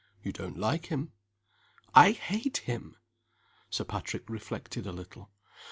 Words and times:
"You 0.23 0.31
don't 0.31 0.57
like 0.57 0.87
him?" 0.87 1.11
"I 1.93 2.13
hate 2.13 2.63
him!" 2.65 2.95
Sir 3.69 3.83
Patrick 3.83 4.27
reflected 4.31 4.87
a 4.87 4.91
little. 4.91 5.29